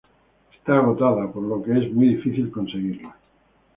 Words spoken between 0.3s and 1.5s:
Está agotada, por